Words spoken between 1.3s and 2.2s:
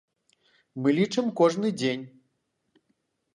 кожны дзень.